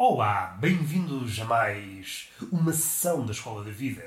[0.00, 4.04] Olá, bem-vindos a mais uma sessão da Escola da Vida.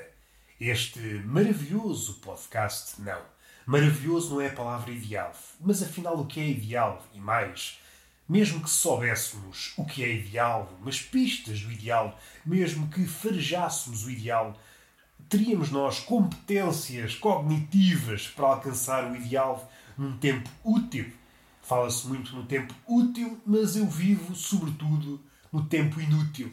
[0.58, 3.20] Este maravilhoso podcast, não.
[3.66, 7.78] Maravilhoso não é a palavra ideal, mas afinal o que é ideal e mais,
[8.26, 14.10] mesmo que soubéssemos o que é ideal, umas pistas do ideal, mesmo que farejássemos o
[14.10, 14.58] ideal,
[15.28, 21.12] teríamos nós competências cognitivas para alcançar o ideal num tempo útil.
[21.60, 25.20] Fala-se muito no tempo útil, mas eu vivo, sobretudo,
[25.52, 26.50] no tempo inútil.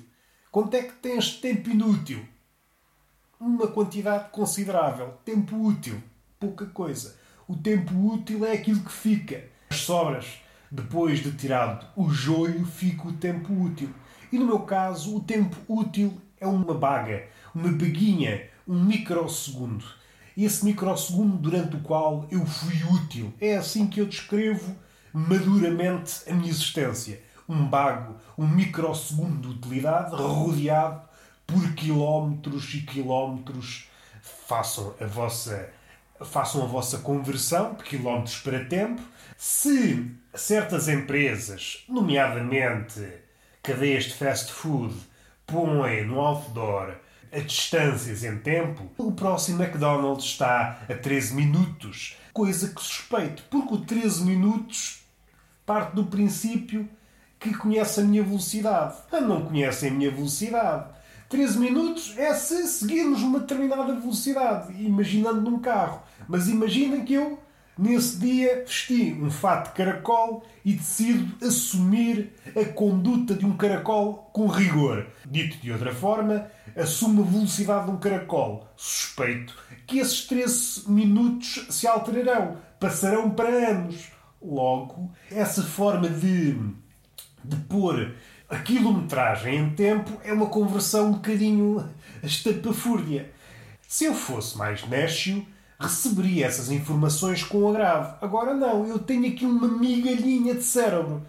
[0.52, 2.26] Quanto é que tens tempo inútil?
[3.40, 5.18] Uma quantidade considerável.
[5.24, 6.02] Tempo útil,
[6.38, 7.16] pouca coisa.
[7.48, 9.46] O tempo útil é aquilo que fica.
[9.70, 10.26] As sobras.
[10.70, 13.90] Depois de tirado o joio, fica o tempo útil.
[14.32, 19.86] E no meu caso, o tempo útil é uma baga, uma baguinha, um microsegundo.
[20.38, 23.34] Esse microsegundo durante o qual eu fui útil.
[23.40, 24.76] É assim que eu descrevo
[25.12, 31.02] maduramente a minha existência um bago, um microsegundo de utilidade, rodeado
[31.48, 33.90] por quilómetros e quilómetros.
[34.22, 35.70] Façam a vossa,
[36.24, 39.02] façam a vossa conversão de quilómetros para tempo.
[39.36, 43.06] Se certas empresas, nomeadamente
[43.64, 44.96] cadeias de fast food,
[45.48, 46.96] põem no outdoor
[47.32, 52.18] a distâncias em tempo, o próximo McDonald's está a 13 minutos.
[52.34, 55.04] Coisa que suspeito, porque o 13 minutos
[55.66, 56.90] parte do princípio
[57.40, 58.96] que conhece a minha velocidade.
[59.12, 60.86] Ah, não conhecem a minha velocidade.
[61.30, 66.02] 13 minutos é se seguirmos uma determinada velocidade, imaginando num carro.
[66.28, 67.40] Mas imaginem que eu,
[67.78, 74.30] nesse dia, vesti um fato de caracol e decido assumir a conduta de um caracol
[74.34, 75.06] com rigor.
[75.24, 78.68] Dito de outra forma, assumo a velocidade de um caracol.
[78.76, 84.12] Suspeito que esses 13 minutos se alterarão, passarão para anos.
[84.42, 86.56] Logo, essa forma de
[87.44, 88.14] de pôr
[88.50, 91.88] a quilometragem em tempo é uma conversão um bocadinho
[92.24, 93.32] estapafúrdia.
[93.88, 95.46] Se eu fosse mais nécio,
[95.80, 98.18] receberia essas informações com agravo.
[98.22, 101.22] Agora não, eu tenho aqui uma migalhinha de cérebro.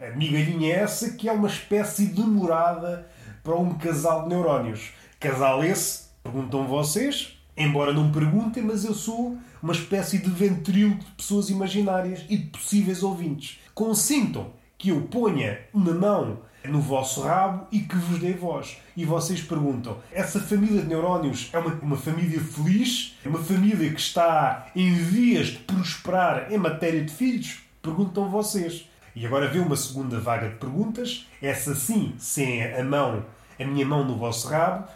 [0.00, 3.08] A migalhinha é essa que é uma espécie de morada
[3.44, 4.90] para um casal de neurónios.
[5.20, 11.10] Casal esse, perguntam vocês, embora não perguntem, mas eu sou uma espécie de ventríloco de
[11.12, 13.60] pessoas imaginárias e de possíveis ouvintes.
[13.72, 18.78] Consintam que eu ponha uma mão no vosso rabo e que vos dê voz.
[18.96, 23.16] E vocês perguntam: essa família de neurónios é uma, uma família feliz?
[23.24, 27.60] É uma família que está em vias de prosperar em matéria de filhos?
[27.80, 28.88] Perguntam vocês.
[29.14, 33.24] E agora vê uma segunda vaga de perguntas, essa sim, sem a mão,
[33.58, 34.86] a minha mão no vosso rabo,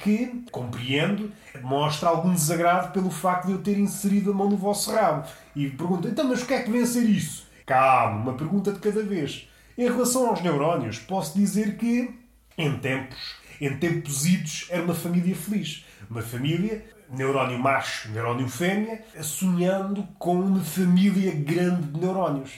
[0.00, 1.30] que, compreendo,
[1.62, 5.28] mostra algum desagrado pelo facto de eu ter inserido a mão no vosso rabo.
[5.54, 7.47] E perguntam, então, mas o que é que vem a ser isso?
[7.68, 9.46] Calma, uma pergunta de cada vez.
[9.76, 12.18] Em relação aos neurónios, posso dizer que,
[12.56, 15.84] em tempos, em tempos idos, era uma família feliz.
[16.08, 22.52] Uma família, neurónio macho, neurónio fêmea, sonhando com uma família grande de neurónios.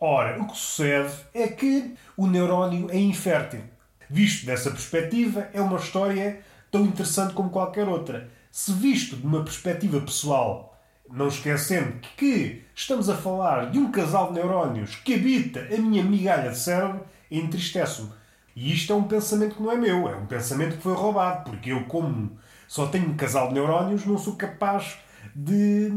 [0.00, 3.60] Ora, o que sucede é que o neurónio é infértil.
[4.08, 6.40] Visto dessa perspectiva, é uma história
[6.70, 8.30] tão interessante como qualquer outra.
[8.50, 10.75] Se visto de uma perspectiva pessoal
[11.10, 16.02] não esquecendo que estamos a falar de um casal de neurónios que habita a minha
[16.02, 18.10] migalha de cérebro, entristece-me.
[18.54, 21.50] E isto é um pensamento que não é meu, é um pensamento que foi roubado,
[21.50, 24.96] porque eu, como só tenho um casal de neurónios, não sou capaz
[25.34, 25.92] de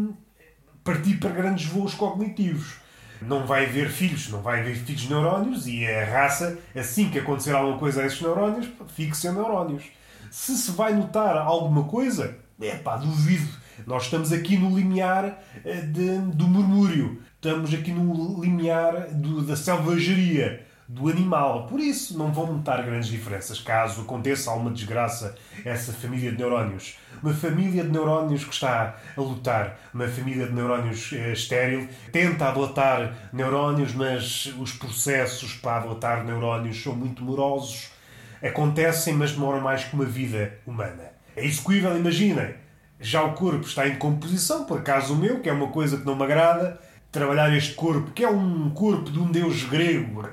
[0.84, 2.78] partir para grandes voos cognitivos.
[3.22, 7.20] Não vai haver filhos, não vai haver filhos de neurónios e a raça, assim que
[7.20, 9.84] acontecer alguma coisa a esses neurónios, fique sem neurónios.
[10.31, 15.81] Se se vai notar alguma coisa, é pá, duvido nós estamos aqui no limiar eh,
[15.81, 21.67] de, do murmúrio, estamos aqui no limiar do, da selvageria, do animal.
[21.67, 26.97] Por isso, não vão notar grandes diferenças caso aconteça alguma desgraça essa família de neurónios.
[27.22, 32.47] Uma família de neurónios que está a lutar, uma família de neurónios eh, estéril, tenta
[32.47, 37.91] adotar neurónios, mas os processos para adotar neurónios são muito morosos.
[38.41, 41.11] Acontecem, mas demoram mais que uma vida humana.
[41.35, 42.55] É execuível, imaginem
[42.99, 46.05] já o corpo está em decomposição, por acaso o meu, que é uma coisa que
[46.05, 46.79] não me agrada,
[47.11, 50.28] trabalhar este corpo, que é um corpo de um deus grego,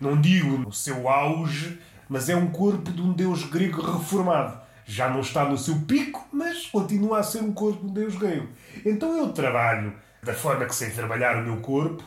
[0.00, 1.78] não digo no seu auge,
[2.08, 4.62] mas é um corpo de um deus grego reformado.
[4.86, 8.16] Já não está no seu pico, mas continua a ser um corpo de um deus
[8.16, 8.48] grego.
[8.84, 12.04] Então eu trabalho da forma que sei trabalhar o meu corpo,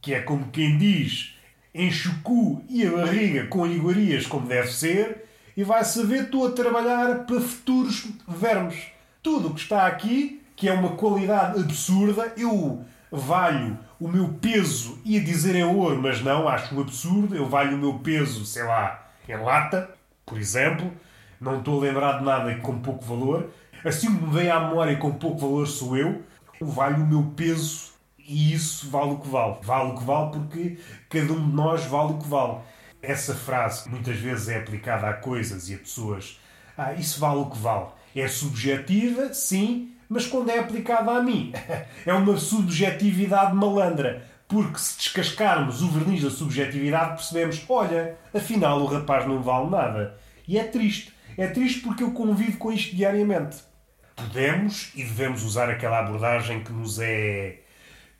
[0.00, 1.36] que é como quem diz,
[1.74, 5.24] enche o cu e a barriga com iguarias como deve ser,
[5.56, 8.93] e vai saber estou a trabalhar para futuros vermes
[9.24, 14.98] tudo o que está aqui, que é uma qualidade absurda, eu valho o meu peso,
[15.02, 18.64] ia dizer em ouro, mas não, acho um absurdo, eu valho o meu peso, sei
[18.64, 19.90] lá, em lata,
[20.26, 20.92] por exemplo.
[21.40, 23.50] Não estou a lembrar de nada com pouco valor.
[23.82, 26.22] Assim me vem à memória com pouco valor sou eu.
[26.60, 29.56] Vale o meu peso e isso vale o que vale.
[29.62, 30.78] Vale o que vale porque
[31.08, 32.58] cada um de nós vale o que vale.
[33.02, 36.40] Essa frase muitas vezes é aplicada a coisas e a pessoas.
[36.76, 37.88] Ah, isso vale o que vale.
[38.14, 41.52] É subjetiva, sim, mas quando é aplicada a mim,
[42.06, 44.24] é uma subjetividade malandra.
[44.46, 50.18] Porque se descascarmos o verniz da subjetividade, percebemos: olha, afinal o rapaz não vale nada.
[50.46, 51.12] E é triste.
[51.36, 53.56] É triste porque eu convivo com isto diariamente.
[54.14, 57.60] Podemos e devemos usar aquela abordagem que nos é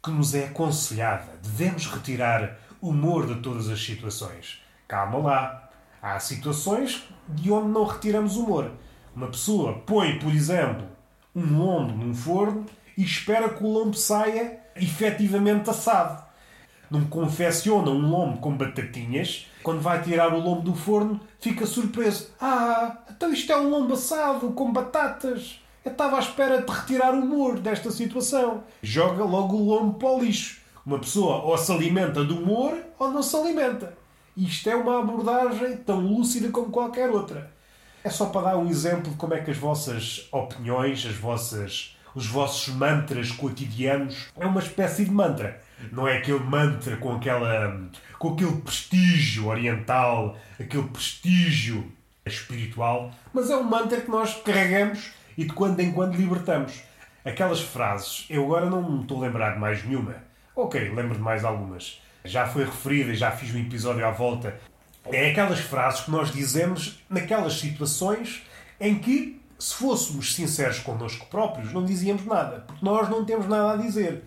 [0.02, 1.38] que nos é aconselhada.
[1.42, 4.60] Devemos retirar humor de todas as situações.
[4.88, 5.70] Calma lá.
[6.02, 8.72] Há situações de onde não retiramos humor.
[9.14, 10.88] Uma pessoa põe, por exemplo,
[11.34, 12.66] um lombo num forno
[12.96, 16.24] e espera que o lombo saia efetivamente assado.
[16.90, 22.30] Não confecciona um lombo com batatinhas, quando vai tirar o lombo do forno, fica surpreso.
[22.40, 25.60] Ah, então isto é um lombo assado com batatas.
[25.84, 28.64] Eu estava à espera de retirar o humor desta situação.
[28.82, 30.60] Joga logo o lombo para o lixo.
[30.84, 33.96] Uma pessoa ou se alimenta do humor ou não se alimenta.
[34.36, 37.53] Isto é uma abordagem tão lúcida como qualquer outra.
[38.04, 41.96] É só para dar um exemplo de como é que as vossas opiniões, as vossas,
[42.14, 45.62] os vossos mantras cotidianos é uma espécie de mantra.
[45.90, 47.80] Não é aquele mantra com aquela
[48.18, 51.90] com aquele prestígio oriental, aquele prestígio
[52.26, 56.82] espiritual, mas é um mantra que nós carregamos e de quando em quando libertamos.
[57.24, 60.16] Aquelas frases, eu agora não me estou a lembrar de mais nenhuma.
[60.54, 62.02] Ok, lembro de mais algumas.
[62.22, 64.60] Já foi referida e já fiz um episódio à volta.
[65.06, 68.42] É aquelas frases que nós dizemos naquelas situações
[68.80, 73.74] em que, se fôssemos sinceros connosco próprios, não dizíamos nada, porque nós não temos nada
[73.74, 74.24] a dizer.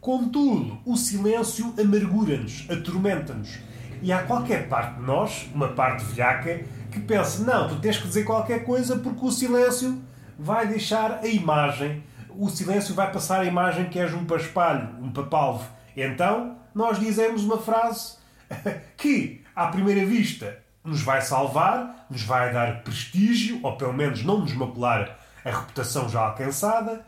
[0.00, 3.58] Contudo, o silêncio amargura-nos, atormenta-nos.
[4.02, 6.60] E há qualquer parte de nós, uma parte velhaca,
[6.92, 10.02] que pensa: não, tu tens que dizer qualquer coisa porque o silêncio
[10.38, 15.10] vai deixar a imagem, o silêncio vai passar a imagem que és um paspalho, um
[15.10, 15.66] papalvo.
[15.96, 18.16] Então, nós dizemos uma frase
[18.96, 24.40] que, à primeira vista, nos vai salvar, nos vai dar prestígio, ou pelo menos não
[24.40, 27.04] nos macular a reputação já alcançada.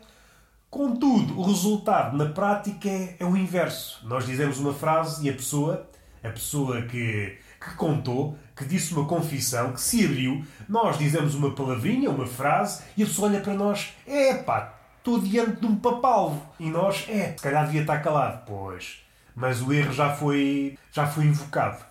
[0.69, 4.05] Contudo, o resultado na prática é, o inverso.
[4.07, 5.87] Nós dizemos uma frase e a pessoa,
[6.23, 11.51] a pessoa que, que contou, que disse uma confissão, que se abriu, nós dizemos uma
[11.55, 15.75] palavrinha, uma frase, e a pessoa olha para nós: é pá, estou diante de um
[15.75, 16.41] papalvo.
[16.59, 18.43] E nós: é, se calhar devia estar calado.
[18.45, 19.03] Pois,
[19.35, 21.88] mas o erro já foi, já foi invocado.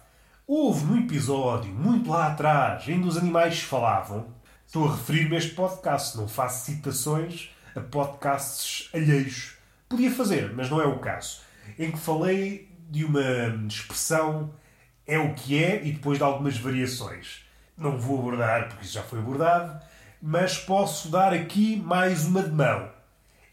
[0.51, 4.29] Houve num episódio, muito lá atrás, ainda os animais falavam.
[4.67, 9.59] Estou a referir-me a este podcast, não faço citações a podcasts alheios.
[9.91, 11.43] Podia fazer, mas não é o caso.
[11.79, 13.21] Em que falei de uma
[13.69, 14.55] expressão
[15.07, 17.45] é o que é e depois de algumas variações.
[17.77, 19.79] Não vou abordar porque isso já foi abordado,
[20.23, 22.89] mas posso dar aqui mais uma de mão.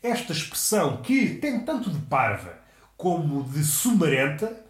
[0.02, 2.54] Esta expressão que tem tanto de parva
[2.96, 4.65] como de sumarenta,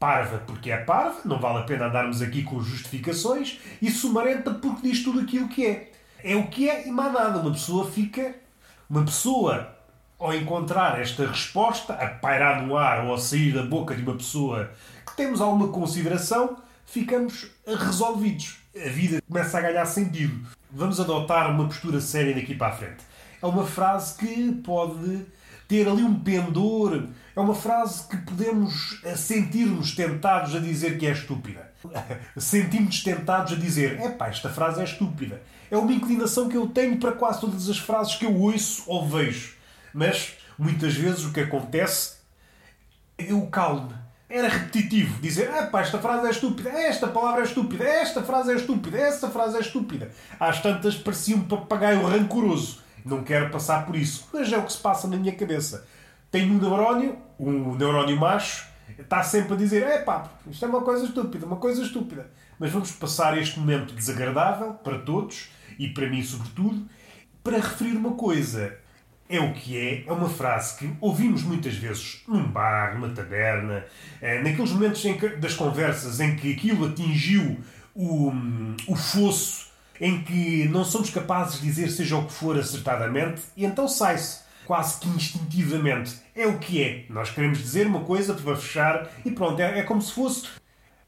[0.00, 4.88] parva porque é parva, não vale a pena andarmos aqui com justificações, e sumarenta porque
[4.88, 5.92] diz tudo aquilo que é.
[6.24, 7.38] É o que é e mais nada.
[7.38, 8.34] Uma pessoa fica.
[8.88, 9.76] Uma pessoa,
[10.18, 14.16] ao encontrar esta resposta, a pairar no ar ou a sair da boca de uma
[14.16, 14.70] pessoa
[15.20, 18.56] temos alguma consideração, ficamos resolvidos.
[18.74, 20.46] A vida começa a ganhar sentido.
[20.70, 23.04] Vamos adotar uma postura séria daqui para a frente.
[23.42, 25.26] É uma frase que pode
[25.70, 27.04] ter ali um pendor,
[27.36, 31.70] é uma frase que podemos eh, sentir-nos tentados a dizer que é estúpida.
[32.36, 35.40] Sentimos-nos tentados a dizer: epá, esta frase é estúpida.
[35.70, 39.08] É uma inclinação que eu tenho para quase todas as frases que eu ouço ou
[39.08, 39.54] vejo.
[39.94, 42.14] Mas, muitas vezes, o que acontece,
[43.16, 43.94] eu calmo
[44.28, 45.20] era repetitivo.
[45.22, 48.98] Dizer, ah, pá, esta frase é estúpida, esta palavra é estúpida, esta frase é estúpida,
[48.98, 50.10] esta frase é estúpida.
[50.40, 52.80] Às tantas parecia um papagaio rancoroso.
[53.04, 54.28] Não quero passar por isso.
[54.32, 55.86] Mas é o que se passa na minha cabeça.
[56.30, 60.82] Tenho um neurónio, um neurónio macho, está sempre a dizer, é pá, isto é uma
[60.82, 62.30] coisa estúpida, uma coisa estúpida.
[62.58, 66.86] Mas vamos passar este momento desagradável para todos, e para mim sobretudo,
[67.42, 68.76] para referir uma coisa
[69.30, 73.84] é o que é, é uma frase que ouvimos muitas vezes num bar, numa taberna,
[74.20, 77.60] eh, naqueles momentos que, das conversas em que aquilo atingiu
[77.94, 78.32] o,
[78.88, 79.69] o fosso,
[80.00, 84.40] em que não somos capazes de dizer seja o que for acertadamente, e então sai-se
[84.66, 86.20] quase que instintivamente.
[86.34, 87.04] É o que é.
[87.10, 90.46] Nós queremos dizer uma coisa para fechar e pronto, é, é como se fosse.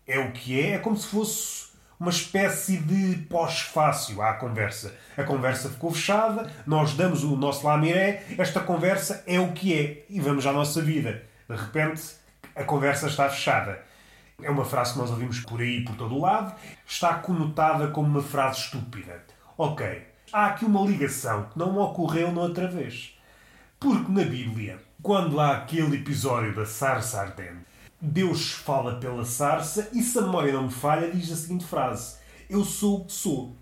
[0.06, 4.92] É o que é, é como se fosse uma espécie de pós-fácil à conversa.
[5.16, 10.04] A conversa ficou fechada, nós damos o nosso lamiré, esta conversa é o que é
[10.10, 11.22] e vamos à nossa vida.
[11.48, 12.02] De repente,
[12.56, 13.80] a conversa está fechada.
[14.40, 16.54] É uma frase que nós ouvimos por aí, por todo o lado,
[16.86, 19.24] está conotada como uma frase estúpida.
[19.58, 23.18] Ok, há aqui uma ligação que não ocorreu noutra vez.
[23.78, 27.66] Porque na Bíblia, quando há aquele episódio da sarça ardente,
[28.00, 32.16] Deus fala pela sarça e, se a memória não me falha, diz a seguinte frase:
[32.48, 33.56] Eu sou o que sou.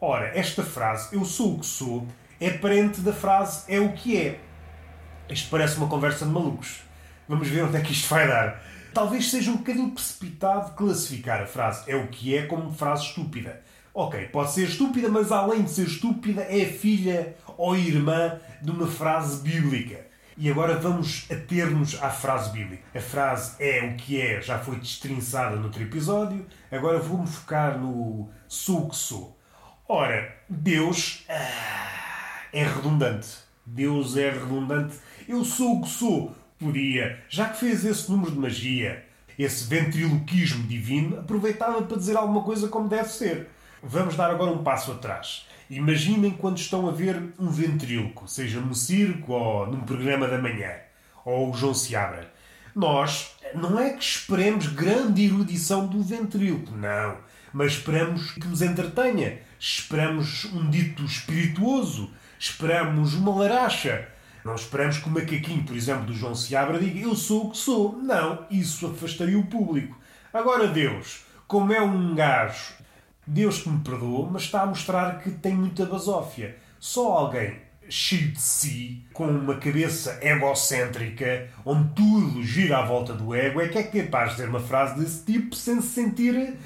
[0.00, 2.06] Ora, esta frase, eu sou o que sou,
[2.40, 4.40] é parente da frase é o que é.
[5.28, 6.80] Isto parece uma conversa de malucos.
[7.28, 8.60] Vamos ver onde é que isto vai dar.
[8.92, 13.62] Talvez seja um bocadinho precipitado classificar a frase é o que é como frase estúpida.
[13.94, 18.86] Ok, pode ser estúpida, mas além de ser estúpida, é filha ou irmã de uma
[18.86, 20.06] frase bíblica.
[20.36, 22.82] E agora vamos ater-nos à frase bíblica.
[22.94, 27.78] A frase é o que é, já foi destrinçada no outro episódio, agora vou-me focar
[27.78, 29.38] no sou o que sou.
[29.88, 33.28] Ora, Deus ah, é redundante.
[33.64, 34.96] Deus é redundante.
[35.28, 36.34] Eu sou o que sou.
[36.62, 39.04] Podia, já que fez esse número de magia,
[39.36, 43.48] esse ventriloquismo divino, aproveitava para dizer alguma coisa como deve ser.
[43.82, 45.44] Vamos dar agora um passo atrás.
[45.68, 50.70] Imaginem quando estão a ver um ventríloco, seja num circo ou num programa da manhã,
[51.24, 52.30] ou o João Seabra.
[52.76, 57.16] Nós não é que esperemos grande erudição do ventríloco, não.
[57.52, 59.40] Mas esperamos que nos entretenha.
[59.58, 62.10] Esperamos um dito espirituoso.
[62.38, 64.08] Esperamos uma laracha.
[64.44, 67.58] Não esperamos que o macaquinho, por exemplo, do João Seabra diga eu sou o que
[67.58, 67.96] sou.
[67.96, 69.96] Não, isso afastaria o público.
[70.32, 72.74] Agora Deus, como é um gajo,
[73.26, 76.56] Deus que me perdoa, mas está a mostrar que tem muita basófia.
[76.80, 83.34] Só alguém cheio de si, com uma cabeça egocêntrica, onde tudo gira à volta do
[83.34, 86.56] ego, é que é capaz de dizer uma frase desse tipo sem se sentir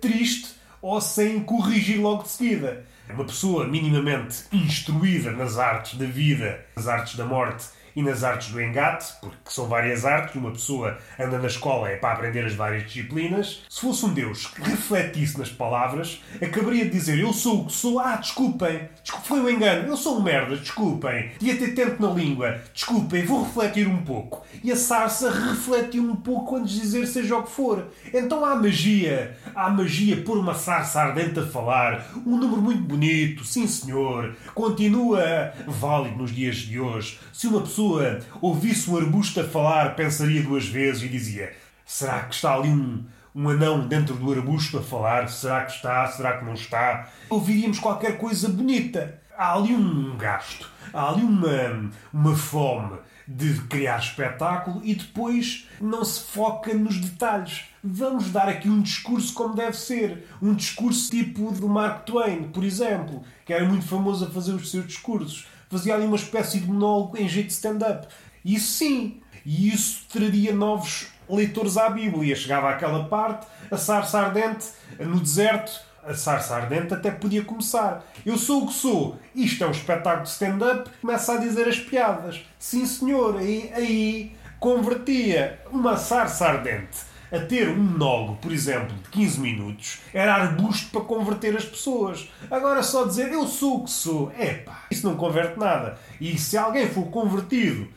[0.00, 2.84] triste ou sem corrigir logo de seguida.
[3.10, 8.50] Uma pessoa minimamente instruída nas artes da vida, nas artes da morte e nas artes
[8.50, 12.54] do engate, porque são várias artes, uma pessoa anda na escola é para aprender as
[12.54, 13.62] várias disciplinas.
[13.68, 17.72] Se fosse um Deus que refletisse nas palavras, acabaria de dizer: Eu sou o que
[17.72, 22.02] sou, ah, desculpem, desculpem, foi um engano, eu sou um merda, desculpem, ia ter tempo
[22.02, 24.44] na língua, desculpem, vou refletir um pouco.
[24.62, 27.86] E a sarça refletiu um pouco antes de dizer seja o que for.
[28.12, 33.44] Então há magia, há magia por uma sarça ardente a falar, um número muito bonito,
[33.44, 37.18] sim senhor, continua válido nos dias de hoje.
[37.32, 41.52] Se uma pessoa pessoa ouvisse um arbusto a falar, pensaria duas vezes e dizia:
[41.84, 45.28] será que está ali um, um anão dentro do arbusto a falar?
[45.28, 46.06] Será que está?
[46.08, 47.08] Será que não está?
[47.28, 49.20] Ouviríamos qualquer coisa bonita.
[49.36, 56.04] Há ali um gasto, há ali uma, uma fome de criar espetáculo e depois não
[56.04, 57.64] se foca nos detalhes.
[57.82, 60.28] Vamos dar aqui um discurso como deve ser.
[60.40, 64.70] Um discurso tipo do Mark Twain, por exemplo, que era muito famoso a fazer os
[64.70, 68.06] seus discursos fazia ali uma espécie de monólogo em jeito de stand-up.
[68.44, 72.36] Isso sim, e isso traria novos leitores à Bíblia.
[72.36, 74.66] Chegava àquela parte, a sarça ardente,
[75.00, 78.04] no deserto, a sarça ardente até podia começar.
[78.24, 79.18] Eu sou o que sou.
[79.34, 80.90] Isto é um espetáculo de stand-up.
[81.00, 82.44] Começa a dizer as piadas.
[82.58, 83.38] Sim, senhor.
[83.38, 90.00] Aí, aí convertia uma sarça ardente a ter um monólogo, por exemplo, de 15 minutos,
[90.12, 92.28] era arbusto para converter as pessoas.
[92.50, 95.98] Agora só dizer eu sou o que sou, epá, isso não converte nada.
[96.20, 97.88] E se alguém for convertido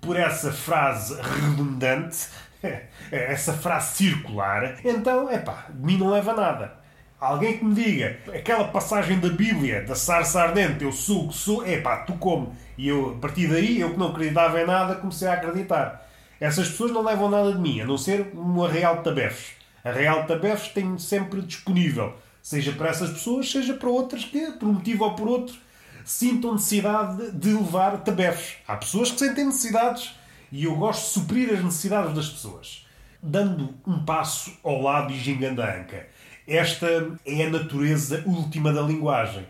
[0.00, 2.28] por essa frase redundante,
[3.10, 6.86] essa frase circular, então, epá, de mim não leva nada.
[7.18, 11.34] Alguém que me diga aquela passagem da Bíblia, da sarça ardente, eu sou o que
[11.34, 12.54] sou, epá, tu como.
[12.76, 16.05] E eu, a partir daí, eu que não acreditava em nada, comecei a acreditar.
[16.40, 19.52] Essas pessoas não levam nada de mim, a não ser uma Real de Tabefes.
[19.82, 24.52] A Real de Tabefes tem sempre disponível, seja para essas pessoas, seja para outras que,
[24.52, 25.56] por um motivo ou por outro,
[26.04, 28.58] sintam necessidade de levar tabefes.
[28.68, 30.14] Há pessoas que sentem necessidades
[30.52, 32.86] e eu gosto de suprir as necessidades das pessoas.
[33.22, 36.06] Dando um passo ao lado e gingando a anca.
[36.46, 36.86] Esta
[37.24, 39.44] é a natureza última da linguagem.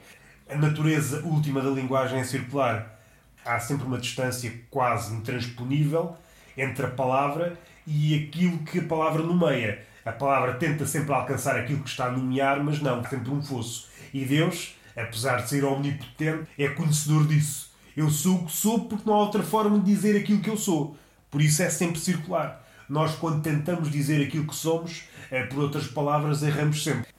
[0.48, 3.00] A natureza última da linguagem é circular.
[3.44, 6.16] Há sempre uma distância quase intransponível
[6.56, 9.84] entre a palavra e aquilo que a palavra nomeia.
[10.04, 13.88] A palavra tenta sempre alcançar aquilo que está a nomear, mas não, sempre um fosso.
[14.14, 17.70] E Deus, apesar de ser omnipotente, é conhecedor disso.
[17.96, 20.56] Eu sou o que sou porque não há outra forma de dizer aquilo que eu
[20.56, 20.96] sou.
[21.30, 22.64] Por isso é sempre circular.
[22.88, 27.15] Nós, quando tentamos dizer aquilo que somos, é, por outras palavras, erramos sempre.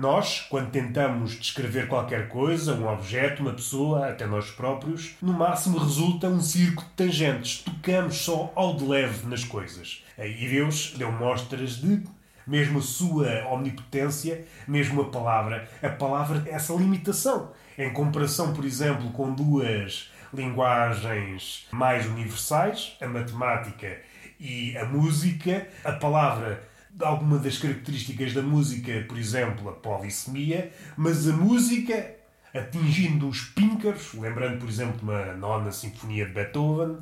[0.00, 5.76] Nós, quando tentamos descrever qualquer coisa, um objeto, uma pessoa, até nós próprios, no máximo
[5.76, 7.62] resulta um circo de tangentes.
[7.62, 10.02] Tocamos só ao de leve nas coisas.
[10.16, 12.02] E Deus deu mostras de
[12.46, 17.52] mesmo a sua omnipotência, mesmo a palavra, a palavra essa limitação.
[17.76, 24.00] Em comparação, por exemplo, com duas linguagens mais universais, a matemática
[24.40, 31.28] e a música, a palavra alguma das características da música, por exemplo, a polissemia, mas
[31.28, 32.16] a música
[32.54, 36.98] atingindo os píncaros, lembrando, por exemplo, uma nona sinfonia de Beethoven,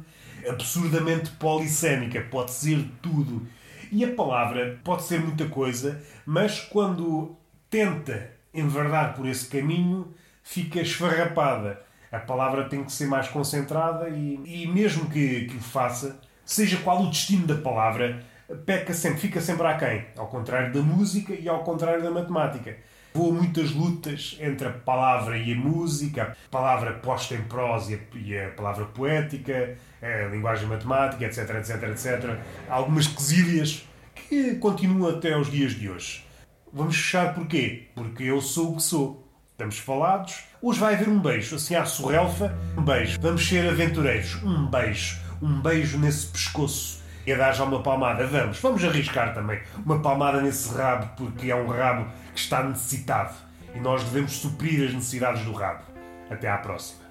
[0.49, 3.47] absurdamente polissémica, pode ser tudo.
[3.90, 7.37] E a palavra pode ser muita coisa, mas quando
[7.71, 11.83] tenta enverdar por esse caminho, fica esfarrapada.
[12.11, 16.78] A palavra tem que ser mais concentrada e, e mesmo que, que o faça, seja
[16.78, 18.25] qual o destino da palavra,
[18.55, 20.07] peca sempre, fica sempre aquém.
[20.17, 22.76] Ao contrário da música e ao contrário da matemática.
[23.14, 28.38] Houve muitas lutas entre a palavra e a música, a palavra posta em prosa e
[28.38, 32.38] a palavra poética, a linguagem matemática, etc, etc, etc.
[32.69, 36.25] Algumas quesílias que continuam até aos dias de hoje.
[36.73, 37.88] Vamos fechar porquê?
[37.95, 39.26] Porque eu sou o que sou.
[39.52, 40.45] Estamos falados.
[40.62, 42.57] Hoje vai haver um beijo, assim à sorrelfa.
[42.76, 43.19] Um beijo.
[43.21, 44.40] Vamos ser aventureiros.
[44.45, 45.19] Um beijo.
[45.43, 47.02] Um beijo nesse pescoço.
[47.28, 48.26] E a dar já uma palmada.
[48.26, 48.58] Vamos.
[48.58, 49.61] Vamos arriscar também.
[49.85, 53.35] Uma palmada nesse rabo, porque é um rabo que está necessitado.
[53.75, 55.82] E nós devemos suprir as necessidades do rabo.
[56.30, 57.07] Até à próxima.